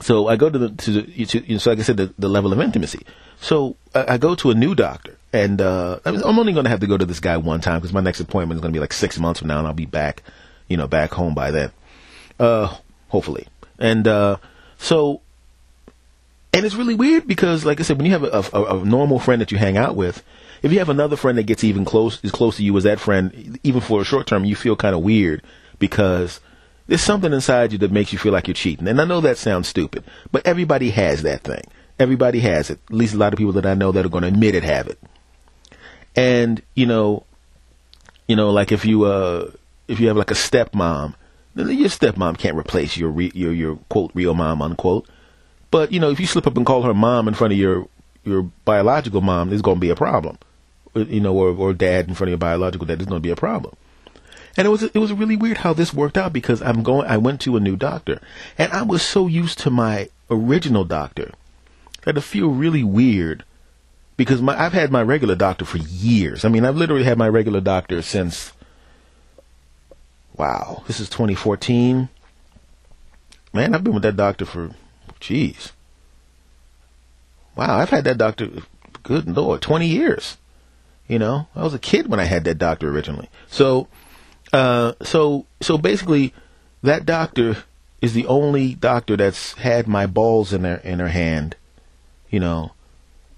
So 0.00 0.26
I 0.26 0.36
go 0.36 0.48
to 0.48 0.58
the 0.58 0.70
to, 0.70 0.90
the, 0.90 1.26
to 1.26 1.58
so 1.58 1.70
like 1.70 1.78
I 1.78 1.82
said 1.82 1.98
the, 1.98 2.14
the 2.18 2.28
level 2.28 2.52
of 2.52 2.60
intimacy. 2.60 3.04
So 3.40 3.76
I, 3.94 4.14
I 4.14 4.18
go 4.18 4.34
to 4.36 4.50
a 4.50 4.54
new 4.54 4.74
doctor, 4.74 5.18
and 5.32 5.60
uh, 5.60 5.98
I'm 6.04 6.38
only 6.38 6.52
going 6.52 6.64
to 6.64 6.70
have 6.70 6.80
to 6.80 6.86
go 6.86 6.96
to 6.96 7.04
this 7.04 7.20
guy 7.20 7.36
one 7.36 7.60
time 7.60 7.80
because 7.80 7.92
my 7.92 8.00
next 8.00 8.20
appointment 8.20 8.56
is 8.56 8.62
going 8.62 8.72
to 8.72 8.76
be 8.76 8.80
like 8.80 8.92
six 8.92 9.18
months 9.18 9.40
from 9.40 9.48
now, 9.48 9.58
and 9.58 9.66
I'll 9.66 9.74
be 9.74 9.86
back, 9.86 10.22
you 10.68 10.76
know, 10.76 10.86
back 10.86 11.12
home 11.12 11.34
by 11.34 11.50
then, 11.50 11.72
uh, 12.38 12.74
hopefully. 13.08 13.48
And 13.78 14.06
uh, 14.06 14.36
so, 14.78 15.22
and 16.52 16.66
it's 16.66 16.74
really 16.74 16.94
weird 16.94 17.26
because, 17.26 17.64
like 17.64 17.80
I 17.80 17.82
said, 17.82 17.96
when 17.96 18.06
you 18.06 18.12
have 18.12 18.24
a, 18.24 18.56
a, 18.56 18.80
a 18.80 18.84
normal 18.84 19.18
friend 19.18 19.40
that 19.40 19.52
you 19.52 19.58
hang 19.58 19.76
out 19.76 19.96
with, 19.96 20.22
if 20.62 20.72
you 20.72 20.78
have 20.78 20.88
another 20.88 21.16
friend 21.16 21.38
that 21.38 21.44
gets 21.44 21.64
even 21.64 21.84
close, 21.84 22.22
as 22.24 22.30
close 22.30 22.56
to 22.56 22.62
you 22.62 22.76
as 22.76 22.84
that 22.84 23.00
friend, 23.00 23.58
even 23.62 23.80
for 23.80 24.00
a 24.00 24.04
short 24.04 24.26
term, 24.26 24.44
you 24.44 24.54
feel 24.54 24.76
kind 24.76 24.94
of 24.94 25.02
weird 25.02 25.42
because 25.78 26.40
there's 26.86 27.00
something 27.00 27.32
inside 27.32 27.72
you 27.72 27.78
that 27.78 27.90
makes 27.90 28.12
you 28.12 28.18
feel 28.18 28.32
like 28.32 28.46
you're 28.46 28.54
cheating. 28.54 28.86
And 28.86 29.00
I 29.00 29.04
know 29.04 29.20
that 29.20 29.38
sounds 29.38 29.66
stupid, 29.66 30.04
but 30.30 30.46
everybody 30.46 30.90
has 30.90 31.22
that 31.22 31.42
thing. 31.42 31.64
Everybody 31.98 32.40
has 32.40 32.70
it. 32.70 32.80
At 32.88 32.94
least 32.94 33.14
a 33.14 33.18
lot 33.18 33.32
of 33.32 33.38
people 33.38 33.52
that 33.54 33.66
I 33.66 33.74
know 33.74 33.92
that 33.92 34.04
are 34.04 34.10
going 34.10 34.22
to 34.22 34.28
admit 34.28 34.54
it 34.54 34.64
have 34.64 34.88
it. 34.88 34.98
And 36.14 36.62
you 36.74 36.86
know, 36.86 37.24
you 38.28 38.36
know, 38.36 38.50
like 38.50 38.72
if 38.72 38.84
you 38.84 39.04
uh 39.04 39.50
if 39.88 40.00
you 40.00 40.08
have 40.08 40.16
like 40.16 40.30
a 40.30 40.34
stepmom, 40.34 41.14
your 41.54 41.88
stepmom 41.88 42.38
can't 42.38 42.56
replace 42.56 42.96
your 42.96 43.10
re- 43.10 43.32
your 43.34 43.52
your 43.52 43.76
quote 43.88 44.10
real 44.14 44.34
mom 44.34 44.62
unquote. 44.62 45.08
But 45.72 45.90
you 45.90 45.98
know, 45.98 46.10
if 46.10 46.20
you 46.20 46.26
slip 46.26 46.46
up 46.46 46.56
and 46.56 46.64
call 46.64 46.82
her 46.82 46.94
mom 46.94 47.26
in 47.26 47.34
front 47.34 47.52
of 47.52 47.58
your 47.58 47.88
your 48.24 48.42
biological 48.64 49.20
mom, 49.20 49.48
there's 49.48 49.62
going 49.62 49.78
to 49.78 49.80
be 49.80 49.90
a 49.90 49.96
problem 49.96 50.38
uh, 50.94 51.00
you 51.00 51.20
know, 51.20 51.34
or, 51.34 51.54
or 51.54 51.72
dad 51.72 52.08
in 52.08 52.14
front 52.14 52.28
of 52.28 52.32
your 52.32 52.38
biological 52.38 52.86
dad, 52.86 52.98
there's 52.98 53.08
going 53.08 53.20
to 53.20 53.26
be 53.26 53.30
a 53.30 53.36
problem. 53.36 53.74
And 54.56 54.66
it 54.66 54.70
was 54.70 54.82
it 54.82 54.98
was 54.98 55.12
really 55.14 55.36
weird 55.36 55.58
how 55.58 55.72
this 55.72 55.94
worked 55.94 56.18
out 56.18 56.34
because 56.34 56.60
I'm 56.60 56.82
going. 56.82 57.08
I 57.08 57.16
went 57.16 57.40
to 57.42 57.56
a 57.56 57.60
new 57.60 57.74
doctor, 57.74 58.20
and 58.58 58.70
I 58.70 58.82
was 58.82 59.00
so 59.00 59.26
used 59.26 59.58
to 59.60 59.70
my 59.70 60.10
original 60.30 60.84
doctor 60.84 61.32
that 62.02 62.18
it 62.18 62.20
feel 62.20 62.48
really 62.48 62.84
weird 62.84 63.44
because 64.18 64.42
my 64.42 64.60
I've 64.62 64.74
had 64.74 64.92
my 64.92 65.02
regular 65.02 65.36
doctor 65.36 65.64
for 65.64 65.78
years. 65.78 66.44
I 66.44 66.50
mean, 66.50 66.66
I've 66.66 66.76
literally 66.76 67.04
had 67.04 67.16
my 67.16 67.28
regular 67.30 67.62
doctor 67.62 68.02
since. 68.02 68.52
Wow, 70.36 70.82
this 70.86 71.00
is 71.00 71.08
2014. 71.08 72.10
Man, 73.54 73.74
I've 73.74 73.84
been 73.84 73.94
with 73.94 74.02
that 74.02 74.16
doctor 74.16 74.44
for, 74.44 74.70
jeez. 75.22 75.72
Wow, 77.56 77.78
I've 77.78 77.90
had 77.90 78.04
that 78.04 78.18
doctor, 78.18 78.48
good 79.02 79.28
lord, 79.28 79.62
20 79.62 79.86
years. 79.86 80.36
You 81.08 81.18
know, 81.18 81.48
I 81.54 81.62
was 81.62 81.74
a 81.74 81.78
kid 81.78 82.08
when 82.08 82.20
I 82.20 82.24
had 82.24 82.44
that 82.44 82.58
doctor 82.58 82.90
originally. 82.90 83.28
So, 83.48 83.88
uh, 84.52 84.92
so, 85.02 85.46
so 85.60 85.78
basically, 85.78 86.34
that 86.82 87.06
doctor 87.06 87.56
is 88.00 88.14
the 88.14 88.26
only 88.26 88.74
doctor 88.74 89.16
that's 89.16 89.52
had 89.54 89.86
my 89.86 90.06
balls 90.06 90.52
in 90.52 90.64
her 90.64 90.76
in 90.76 90.98
her 90.98 91.08
hand. 91.08 91.56
You 92.30 92.40
know, 92.40 92.72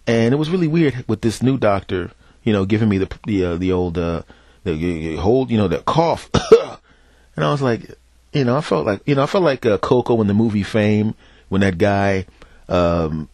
and 0.06 0.32
it 0.32 0.36
was 0.36 0.50
really 0.50 0.68
weird 0.68 1.04
with 1.08 1.22
this 1.22 1.42
new 1.42 1.58
doctor. 1.58 2.12
You 2.44 2.52
know, 2.52 2.64
giving 2.64 2.88
me 2.88 2.98
the 2.98 3.08
the 3.26 3.44
uh, 3.44 3.56
the 3.56 3.72
old 3.72 3.98
uh, 3.98 4.22
the, 4.62 5.16
hold, 5.16 5.50
you 5.50 5.58
know, 5.58 5.68
the 5.68 5.78
cough, 5.78 6.30
and 7.36 7.44
I 7.44 7.50
was 7.50 7.62
like, 7.62 7.90
you 8.32 8.44
know, 8.44 8.56
I 8.56 8.60
felt 8.60 8.86
like, 8.86 9.02
you 9.06 9.14
know, 9.14 9.22
I 9.22 9.26
felt 9.26 9.44
like 9.44 9.64
uh, 9.64 9.78
Coco 9.78 10.20
in 10.20 10.26
the 10.26 10.34
movie 10.34 10.62
Fame 10.62 11.14
when 11.48 11.60
that 11.60 11.78
guy 11.78 12.26
um, 12.68 13.28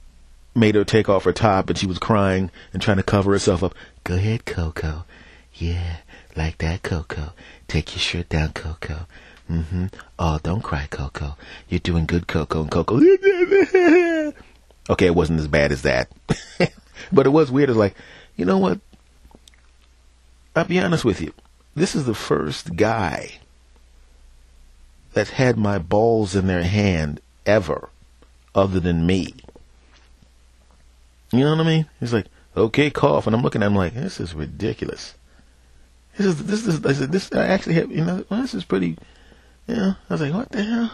made 0.54 0.74
her 0.74 0.84
take 0.84 1.08
off 1.08 1.24
her 1.24 1.32
top 1.32 1.68
and 1.68 1.78
she 1.78 1.86
was 1.86 1.98
crying 1.98 2.50
and 2.72 2.82
trying 2.82 2.96
to 2.96 3.02
cover 3.02 3.32
herself 3.32 3.62
up. 3.62 3.74
Go 4.04 4.14
ahead, 4.14 4.44
Coco. 4.44 5.04
Yeah, 5.54 5.96
like 6.36 6.58
that, 6.58 6.82
Coco. 6.82 7.32
Take 7.68 7.94
your 7.94 8.00
shirt 8.00 8.28
down, 8.28 8.52
Coco. 8.52 9.06
Mm-hmm. 9.50 9.86
Oh, 10.18 10.38
don't 10.42 10.62
cry, 10.62 10.86
Coco. 10.90 11.36
You're 11.68 11.80
doing 11.80 12.06
good, 12.06 12.26
Coco. 12.28 12.62
And 12.62 12.70
Coco. 12.70 12.96
okay, 14.90 15.06
it 15.06 15.14
wasn't 15.14 15.40
as 15.40 15.48
bad 15.48 15.72
as 15.72 15.82
that. 15.82 16.10
but 17.12 17.26
it 17.26 17.30
was 17.30 17.50
weird. 17.50 17.68
It's 17.68 17.78
like, 17.78 17.96
you 18.36 18.44
know 18.44 18.58
what? 18.58 18.80
I'll 20.54 20.64
be 20.64 20.78
honest 20.80 21.04
with 21.04 21.20
you. 21.20 21.32
This 21.74 21.94
is 21.94 22.06
the 22.06 22.14
first 22.14 22.76
guy 22.76 23.38
that's 25.12 25.30
had 25.30 25.56
my 25.56 25.78
balls 25.78 26.36
in 26.36 26.46
their 26.46 26.62
hand 26.62 27.20
ever, 27.46 27.88
other 28.54 28.80
than 28.80 29.06
me. 29.06 29.34
You 31.32 31.40
know 31.40 31.50
what 31.50 31.66
I 31.66 31.68
mean? 31.68 31.86
He's 32.00 32.12
like, 32.12 32.26
okay, 32.56 32.90
cough. 32.90 33.26
And 33.26 33.34
I'm 33.34 33.42
looking 33.42 33.62
at 33.62 33.66
him 33.66 33.76
like, 33.76 33.94
this 33.94 34.20
is 34.20 34.34
ridiculous. 34.34 35.14
This 36.16 36.26
is, 36.26 36.44
this 36.44 36.66
is, 36.66 36.84
I 36.84 36.92
said, 36.92 37.12
this, 37.12 37.32
I 37.32 37.46
actually 37.46 37.74
have, 37.74 37.90
you 37.90 38.04
know, 38.04 38.24
well, 38.28 38.42
this 38.42 38.54
is 38.54 38.64
pretty, 38.64 38.98
you 39.66 39.76
know, 39.76 39.94
I 40.08 40.14
was 40.14 40.20
like, 40.20 40.34
what 40.34 40.50
the 40.50 40.62
hell? 40.62 40.92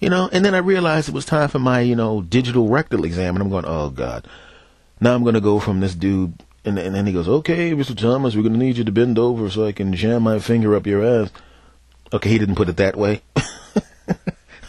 You 0.00 0.10
know, 0.10 0.28
and 0.32 0.44
then 0.44 0.54
I 0.54 0.58
realized 0.58 1.08
it 1.08 1.14
was 1.14 1.24
time 1.24 1.48
for 1.48 1.58
my, 1.58 1.80
you 1.80 1.96
know, 1.96 2.22
digital 2.22 2.68
rectal 2.68 3.04
exam. 3.04 3.34
And 3.34 3.42
I'm 3.42 3.50
going, 3.50 3.64
oh, 3.66 3.90
God. 3.90 4.26
Now 5.00 5.14
I'm 5.14 5.22
going 5.22 5.34
to 5.34 5.40
go 5.40 5.60
from 5.60 5.80
this 5.80 5.94
dude. 5.94 6.42
And, 6.64 6.78
and 6.78 6.94
then 6.94 7.06
he 7.06 7.12
goes, 7.12 7.28
okay, 7.28 7.72
Mr. 7.72 7.96
Thomas, 7.96 8.34
we're 8.34 8.42
going 8.42 8.52
to 8.52 8.58
need 8.58 8.76
you 8.76 8.84
to 8.84 8.92
bend 8.92 9.18
over 9.18 9.48
so 9.48 9.64
I 9.64 9.72
can 9.72 9.94
jam 9.94 10.24
my 10.24 10.38
finger 10.38 10.74
up 10.74 10.86
your 10.86 11.04
ass. 11.04 11.30
Okay, 12.12 12.30
he 12.30 12.38
didn't 12.38 12.56
put 12.56 12.68
it 12.68 12.76
that 12.76 12.96
way. 12.96 13.22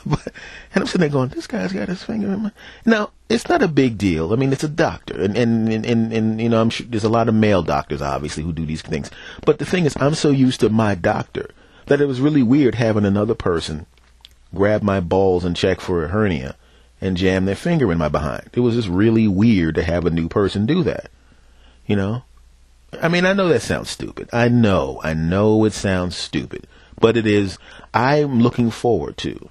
but, 0.10 0.28
and 0.74 0.82
I'm 0.82 0.86
sitting 0.86 1.02
there 1.02 1.10
going, 1.10 1.30
this 1.30 1.48
guy's 1.48 1.72
got 1.72 1.88
his 1.88 2.04
finger 2.04 2.32
in 2.34 2.44
my. 2.44 2.52
Now, 2.86 3.12
it's 3.30 3.48
not 3.48 3.62
a 3.62 3.68
big 3.68 3.98
deal. 3.98 4.34
I 4.34 4.36
mean, 4.36 4.52
it's 4.52 4.64
a 4.64 4.70
doctor. 4.70 5.22
And, 5.22 5.38
and, 5.38 5.72
and, 5.72 5.86
and, 5.86 6.14
and, 6.14 6.42
you 6.42 6.50
know, 6.50 6.62
I'm 6.62 6.70
sure 6.70 6.88
there's 6.90 7.04
a 7.04 7.10
lot 7.10 7.30
of 7.30 7.36
male 7.36 7.64
doctors, 7.64 8.02
obviously, 8.02 8.44
who 8.44 8.52
do 8.52 8.66
these 8.66 8.82
things. 8.82 9.10
But 9.46 9.60
the 9.60 9.66
thing 9.66 9.86
is, 9.86 9.96
I'm 10.00 10.16
so 10.16 10.30
used 10.30 10.60
to 10.62 10.70
my 10.70 10.96
doctor 10.96 11.52
that 11.86 12.02
it 12.02 12.06
was 12.06 12.22
really 12.22 12.44
weird 12.44 12.76
having 12.76 13.06
another 13.06 13.36
person 13.36 13.86
grab 14.54 14.82
my 14.82 15.00
balls 15.00 15.46
and 15.46 15.56
check 15.56 15.80
for 15.80 16.04
a 16.04 16.08
hernia 16.08 16.56
and 17.02 17.18
jam 17.18 17.46
their 17.46 17.56
finger 17.56 17.92
in 17.92 17.98
my 17.98 18.10
behind. 18.10 18.50
It 18.54 18.60
was 18.60 18.76
just 18.76 18.88
really 18.88 19.28
weird 19.28 19.76
to 19.76 19.84
have 19.84 20.06
a 20.06 20.12
new 20.12 20.28
person 20.28 20.66
do 20.66 20.84
that. 20.84 21.10
You 21.86 21.96
know? 21.96 22.24
I 23.02 23.08
mean, 23.08 23.26
I 23.26 23.34
know 23.34 23.48
that 23.50 23.62
sounds 23.62 23.90
stupid. 23.90 24.30
I 24.34 24.50
know, 24.50 25.00
I 25.04 25.14
know 25.14 25.64
it 25.66 25.74
sounds 25.74 26.16
stupid, 26.16 26.68
but 27.00 27.18
it 27.18 27.28
is. 27.28 27.58
I'm 27.94 28.42
looking 28.42 28.72
forward 28.72 29.18
to 29.18 29.50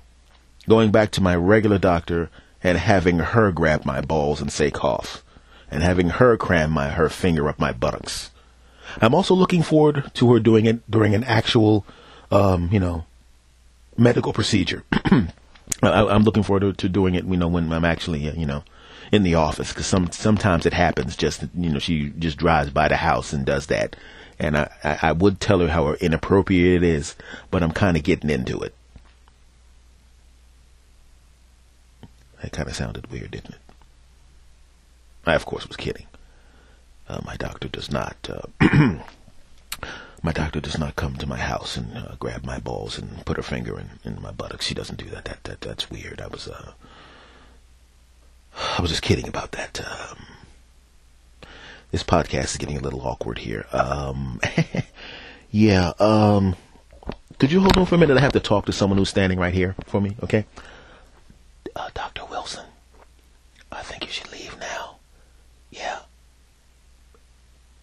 going 0.68 0.90
back 0.90 1.10
to 1.12 1.20
my 1.20 1.34
regular 1.34 1.78
doctor 1.78 2.30
and 2.62 2.78
having 2.78 3.18
her 3.18 3.50
grab 3.50 3.84
my 3.84 4.00
balls 4.00 4.40
and 4.40 4.52
say 4.52 4.70
cough, 4.70 5.24
and 5.70 5.82
having 5.82 6.10
her 6.10 6.36
cram 6.36 6.70
my 6.70 6.90
her 6.90 7.08
finger 7.08 7.48
up 7.48 7.58
my 7.58 7.72
buttocks. 7.72 8.30
I'm 9.00 9.14
also 9.14 9.34
looking 9.34 9.62
forward 9.62 10.10
to 10.14 10.32
her 10.32 10.40
doing 10.40 10.66
it 10.66 10.90
during 10.90 11.14
an 11.14 11.24
actual, 11.24 11.84
um, 12.30 12.68
you 12.72 12.80
know, 12.80 13.04
medical 13.96 14.32
procedure. 14.32 14.84
I, 15.82 16.14
am 16.14 16.22
looking 16.24 16.42
forward 16.42 16.60
to, 16.60 16.72
to, 16.72 16.88
doing 16.88 17.14
it, 17.14 17.24
you 17.24 17.36
know, 17.36 17.48
when 17.48 17.72
I'm 17.72 17.84
actually, 17.84 18.28
uh, 18.28 18.32
you 18.32 18.46
know, 18.46 18.64
in 19.12 19.22
the 19.22 19.34
office 19.34 19.72
because 19.72 19.86
some 19.86 20.10
sometimes 20.10 20.66
it 20.66 20.72
happens. 20.72 21.16
Just 21.16 21.42
you 21.56 21.70
know, 21.70 21.78
she 21.78 22.10
just 22.10 22.38
drives 22.38 22.70
by 22.70 22.88
the 22.88 22.96
house 22.96 23.32
and 23.32 23.44
does 23.44 23.66
that, 23.66 23.96
and 24.38 24.56
I 24.56 24.70
I, 24.82 24.98
I 25.02 25.12
would 25.12 25.40
tell 25.40 25.60
her 25.60 25.68
how 25.68 25.92
inappropriate 25.94 26.82
it 26.82 26.86
is, 26.86 27.14
but 27.50 27.62
I'm 27.62 27.72
kind 27.72 27.96
of 27.96 28.02
getting 28.02 28.30
into 28.30 28.60
it. 28.60 28.74
That 32.42 32.52
kind 32.52 32.68
of 32.68 32.76
sounded 32.76 33.10
weird, 33.10 33.32
didn't 33.32 33.54
it? 33.54 33.60
I 35.26 35.34
of 35.34 35.46
course 35.46 35.66
was 35.66 35.76
kidding. 35.76 36.06
Uh, 37.08 37.20
my 37.24 37.36
doctor 37.36 37.68
does 37.68 37.90
not. 37.90 38.16
Uh, 38.28 38.98
my 40.22 40.32
doctor 40.32 40.60
does 40.60 40.78
not 40.78 40.96
come 40.96 41.16
to 41.16 41.26
my 41.26 41.38
house 41.38 41.76
and 41.76 41.96
uh, 41.96 42.14
grab 42.18 42.44
my 42.44 42.58
balls 42.58 42.98
and 42.98 43.24
put 43.24 43.36
her 43.36 43.42
finger 43.42 43.78
in, 43.78 43.90
in 44.04 44.20
my 44.20 44.30
buttocks. 44.30 44.66
She 44.66 44.74
doesn't 44.74 44.98
do 44.98 45.06
that. 45.06 45.24
That 45.24 45.44
that 45.44 45.60
that's 45.60 45.90
weird. 45.90 46.20
I 46.20 46.28
was 46.28 46.48
uh, 46.48 46.72
I 48.76 48.82
was 48.82 48.90
just 48.90 49.02
kidding 49.02 49.28
about 49.28 49.52
that. 49.52 49.80
Um, 49.80 50.18
this 51.90 52.02
podcast 52.02 52.44
is 52.44 52.56
getting 52.56 52.76
a 52.76 52.80
little 52.80 53.00
awkward 53.00 53.38
here. 53.38 53.66
Um, 53.72 54.40
yeah. 55.50 55.92
Um, 55.98 56.56
could 57.38 57.52
you 57.52 57.60
hold 57.60 57.76
on 57.78 57.86
for 57.86 57.94
a 57.94 57.98
minute? 57.98 58.16
I 58.18 58.20
have 58.20 58.32
to 58.32 58.40
talk 58.40 58.66
to 58.66 58.72
someone 58.72 58.98
who's 58.98 59.08
standing 59.08 59.38
right 59.38 59.54
here 59.54 59.74
for 59.86 60.00
me. 60.00 60.16
Okay. 60.22 60.44
Uh, 61.78 61.88
Doctor 61.94 62.24
Wilson, 62.24 62.66
I 63.70 63.82
think 63.82 64.04
you 64.04 64.10
should 64.12 64.32
leave 64.32 64.58
now. 64.58 64.96
Yeah. 65.70 66.00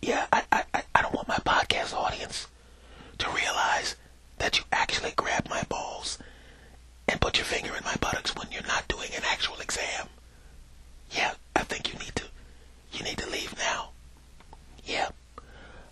Yeah. 0.02 0.28
I, 0.34 0.44
I 0.52 0.64
I 0.94 1.02
don't 1.02 1.14
want 1.14 1.28
my 1.28 1.38
podcast 1.38 1.94
audience 1.94 2.48
to 3.20 3.30
realize 3.30 3.96
that 4.38 4.58
you 4.58 4.66
actually 4.72 5.12
grabbed 5.16 5.50
my 5.50 5.64
balls 5.64 6.18
and 7.08 7.22
put 7.22 7.38
your 7.38 7.46
finger 7.46 7.75
in 7.75 7.84
my 7.84 7.96
buttocks 8.02 8.36
when 8.36 8.52
you're 8.52 8.64
not 8.68 8.88
doing 8.88 9.10
an 9.16 9.24
actual 9.32 9.60
exam. 9.60 10.08
Yeah, 11.12 11.34
I 11.56 11.64
think 11.64 11.94
you 11.94 12.00
need 12.00 12.16
to. 12.16 12.25
You 12.92 13.04
need 13.04 13.18
to 13.20 13.30
leave 13.30 13.56
now. 13.58 13.90
Yeah. 14.84 15.10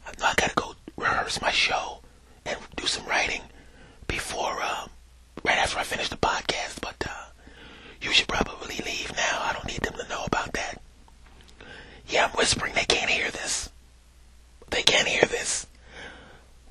I 0.06 0.34
gotta 0.38 0.54
go 0.56 0.76
rehearse 0.98 1.42
my 1.42 1.52
show 1.52 2.00
and 2.46 2.58
do 2.76 2.86
some 2.88 3.06
writing 3.06 3.42
before, 4.08 4.58
uh, 4.62 4.88
right 5.44 5.58
after 5.58 5.80
I 5.80 5.84
finish 5.84 6.10
the 6.10 6.18
podcast. 6.18 6.82
But 6.82 7.04
uh, 7.10 7.26
you 8.02 8.12
should 8.12 8.28
probably 8.28 8.78
leave 8.86 9.12
now. 9.16 9.42
I 9.44 9.54
don't 9.54 9.68
need 9.68 9.82
them 9.82 9.94
to 9.98 10.08
know 10.10 10.24
about 10.26 10.54
that. 10.54 10.82
Yeah, 12.08 12.26
I'm 12.26 12.32
whispering. 12.32 12.74
They 12.74 12.86
can't 12.86 13.10
hear 13.10 13.30
this. 13.32 13.70
They 14.70 14.84
can't 14.84 15.08
hear 15.08 15.24
this. 15.24 15.68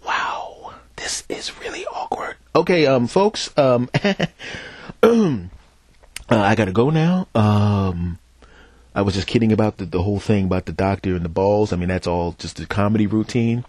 Wow, 0.07 0.75
this 0.97 1.25
is 1.29 1.59
really 1.61 1.87
awkward. 1.87 2.37
Okay, 2.73 2.87
um, 2.87 3.07
folks, 3.07 3.53
um, 3.59 3.91
uh, 5.03 5.47
I 6.31 6.55
gotta 6.55 6.73
go 6.73 6.89
now. 6.89 7.29
Um, 7.35 8.19
I 8.95 9.03
was 9.03 9.13
just 9.13 9.27
kidding 9.27 9.53
about 9.53 9.77
the, 9.77 9.85
the 9.85 10.03
whole 10.03 10.19
thing 10.19 10.47
about 10.47 10.65
the 10.65 10.73
doctor 10.73 11.15
and 11.15 11.23
the 11.23 11.29
balls. 11.29 11.75
I 11.75 11.77
mean, 11.77 11.91
that's 11.91 12.07
all 12.07 12.33
just 12.39 12.61
a 12.61 12.67
comedy 12.67 13.07
routine. 13.07 13.67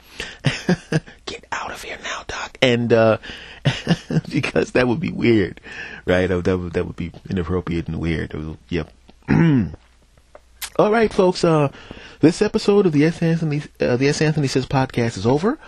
Get 1.25 1.43
out 1.51 1.71
of 1.71 1.83
here 1.83 1.97
now, 2.01 2.23
doc. 2.27 2.57
And, 2.61 2.93
uh, 2.93 3.17
because 4.31 4.71
that 4.71 4.87
would 4.87 5.01
be 5.01 5.11
weird, 5.11 5.59
right? 6.05 6.27
That 6.27 6.37
would, 6.37 6.71
that 6.71 6.85
would 6.85 6.95
be 6.95 7.11
inappropriate 7.29 7.89
and 7.89 7.99
weird. 7.99 8.33
Was, 8.33 8.55
yep. 8.69 8.89
all 10.79 10.91
right, 10.93 11.11
folks. 11.11 11.43
Uh, 11.43 11.73
this 12.21 12.41
episode 12.41 12.85
of 12.85 12.93
the 12.93 13.03
S. 13.03 13.21
Anthony, 13.21 13.63
uh, 13.81 13.97
the 13.97 14.07
S. 14.07 14.21
Anthony 14.21 14.47
Says 14.47 14.65
podcast 14.65 15.17
is 15.17 15.25
over. 15.25 15.59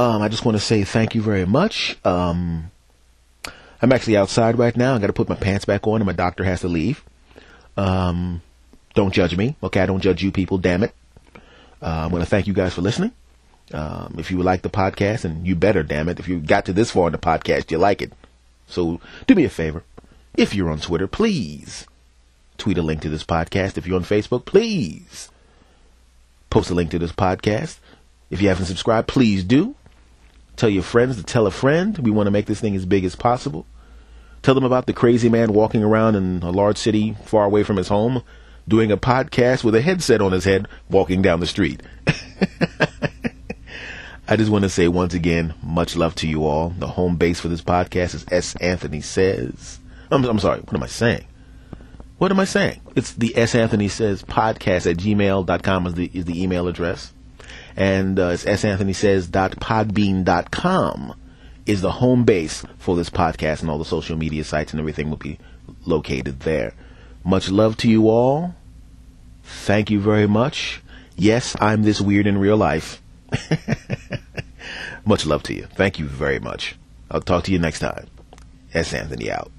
Um, 0.00 0.22
I 0.22 0.28
just 0.28 0.46
want 0.46 0.56
to 0.56 0.64
say 0.64 0.82
thank 0.84 1.14
you 1.14 1.20
very 1.20 1.44
much. 1.44 1.98
Um, 2.06 2.70
I'm 3.82 3.92
actually 3.92 4.16
outside 4.16 4.58
right 4.58 4.74
now. 4.74 4.94
I 4.94 4.98
got 4.98 5.08
to 5.08 5.12
put 5.12 5.28
my 5.28 5.34
pants 5.34 5.66
back 5.66 5.86
on 5.86 5.96
and 5.96 6.06
my 6.06 6.14
doctor 6.14 6.42
has 6.42 6.62
to 6.62 6.68
leave. 6.68 7.04
Um, 7.76 8.40
don't 8.94 9.12
judge 9.12 9.36
me. 9.36 9.56
Okay, 9.62 9.78
I 9.78 9.84
don't 9.84 10.00
judge 10.00 10.22
you 10.22 10.32
people. 10.32 10.56
Damn 10.56 10.84
it. 10.84 10.94
Uh, 11.82 11.86
I 11.86 12.06
want 12.06 12.24
to 12.24 12.30
thank 12.30 12.46
you 12.46 12.54
guys 12.54 12.72
for 12.72 12.80
listening. 12.80 13.12
Um, 13.74 14.14
if 14.16 14.30
you 14.30 14.42
like 14.42 14.62
the 14.62 14.70
podcast, 14.70 15.26
and 15.26 15.46
you 15.46 15.54
better, 15.54 15.82
damn 15.82 16.08
it, 16.08 16.18
if 16.18 16.28
you 16.28 16.40
got 16.40 16.64
to 16.64 16.72
this 16.72 16.90
far 16.90 17.08
in 17.08 17.12
the 17.12 17.18
podcast, 17.18 17.70
you 17.70 17.76
like 17.76 18.00
it. 18.00 18.14
So 18.68 19.02
do 19.26 19.34
me 19.34 19.44
a 19.44 19.50
favor. 19.50 19.84
If 20.34 20.54
you're 20.54 20.70
on 20.70 20.80
Twitter, 20.80 21.08
please 21.08 21.86
tweet 22.56 22.78
a 22.78 22.82
link 22.82 23.02
to 23.02 23.10
this 23.10 23.24
podcast. 23.24 23.76
If 23.76 23.86
you're 23.86 23.96
on 23.96 24.04
Facebook, 24.04 24.46
please 24.46 25.28
post 26.48 26.70
a 26.70 26.74
link 26.74 26.90
to 26.92 26.98
this 26.98 27.12
podcast. 27.12 27.80
If 28.30 28.40
you 28.40 28.48
haven't 28.48 28.64
subscribed, 28.64 29.06
please 29.06 29.44
do. 29.44 29.74
Tell 30.60 30.68
your 30.68 30.82
friends 30.82 31.16
to 31.16 31.22
tell 31.22 31.46
a 31.46 31.50
friend. 31.50 31.96
We 31.96 32.10
want 32.10 32.26
to 32.26 32.30
make 32.30 32.44
this 32.44 32.60
thing 32.60 32.76
as 32.76 32.84
big 32.84 33.06
as 33.06 33.16
possible. 33.16 33.64
Tell 34.42 34.54
them 34.54 34.64
about 34.64 34.84
the 34.84 34.92
crazy 34.92 35.30
man 35.30 35.54
walking 35.54 35.82
around 35.82 36.16
in 36.16 36.42
a 36.42 36.50
large 36.50 36.76
city 36.76 37.16
far 37.24 37.46
away 37.46 37.62
from 37.62 37.78
his 37.78 37.88
home 37.88 38.22
doing 38.68 38.92
a 38.92 38.98
podcast 38.98 39.64
with 39.64 39.74
a 39.74 39.80
headset 39.80 40.20
on 40.20 40.32
his 40.32 40.44
head 40.44 40.68
walking 40.90 41.22
down 41.22 41.40
the 41.40 41.46
street. 41.46 41.82
I 44.28 44.36
just 44.36 44.50
want 44.50 44.64
to 44.64 44.68
say 44.68 44.86
once 44.86 45.14
again, 45.14 45.54
much 45.62 45.96
love 45.96 46.14
to 46.16 46.28
you 46.28 46.44
all. 46.44 46.68
The 46.78 46.88
home 46.88 47.16
base 47.16 47.40
for 47.40 47.48
this 47.48 47.62
podcast 47.62 48.14
is 48.14 48.26
S. 48.30 48.54
Anthony 48.56 49.00
Says. 49.00 49.80
I'm, 50.10 50.22
I'm 50.26 50.38
sorry, 50.38 50.60
what 50.60 50.74
am 50.74 50.82
I 50.82 50.88
saying? 50.88 51.24
What 52.18 52.32
am 52.32 52.38
I 52.38 52.44
saying? 52.44 52.82
It's 52.94 53.14
the 53.14 53.34
S. 53.34 53.54
Anthony 53.54 53.88
Says 53.88 54.22
podcast 54.24 54.90
at 54.90 54.98
gmail.com 54.98 55.86
is 55.86 55.94
the, 55.94 56.10
is 56.12 56.26
the 56.26 56.42
email 56.42 56.68
address. 56.68 57.14
And 57.76 58.18
uh, 58.18 58.36
Says 58.36 59.28
podbean.com 59.28 61.14
is 61.66 61.80
the 61.80 61.92
home 61.92 62.24
base 62.24 62.64
for 62.78 62.96
this 62.96 63.10
podcast 63.10 63.60
and 63.60 63.70
all 63.70 63.78
the 63.78 63.84
social 63.84 64.16
media 64.16 64.44
sites 64.44 64.72
and 64.72 64.80
everything 64.80 65.10
will 65.10 65.16
be 65.16 65.38
located 65.86 66.40
there. 66.40 66.74
Much 67.24 67.50
love 67.50 67.76
to 67.78 67.88
you 67.88 68.08
all. 68.08 68.54
Thank 69.42 69.90
you 69.90 70.00
very 70.00 70.26
much. 70.26 70.82
Yes, 71.16 71.54
I'm 71.60 71.82
this 71.82 72.00
weird 72.00 72.26
in 72.26 72.38
real 72.38 72.56
life. 72.56 73.02
much 75.04 75.26
love 75.26 75.42
to 75.44 75.54
you. 75.54 75.66
Thank 75.74 75.98
you 75.98 76.06
very 76.06 76.38
much. 76.38 76.76
I'll 77.10 77.20
talk 77.20 77.44
to 77.44 77.52
you 77.52 77.58
next 77.58 77.80
time. 77.80 78.06
S. 78.72 78.94
Anthony 78.94 79.30
out. 79.30 79.50